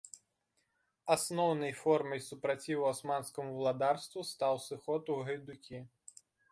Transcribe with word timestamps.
Асноўнай 1.15 1.73
формай 1.83 2.23
супраціву 2.29 2.89
асманскаму 2.95 3.51
валадарству 3.59 4.29
стаў 4.35 4.55
сыход 4.69 5.03
у 5.19 5.25
гайдукі. 5.31 5.77